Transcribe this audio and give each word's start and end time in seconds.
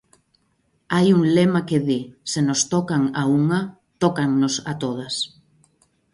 Hai 0.93 1.07
un 1.17 1.23
lema 1.35 1.61
que 1.69 1.79
di: 1.87 1.99
'Se 2.29 2.39
nos 2.47 2.61
tocan 2.73 3.03
a 3.21 3.23
unha, 3.39 3.59
tócannos 4.03 4.55
a 4.71 4.73
todas'. 4.83 5.19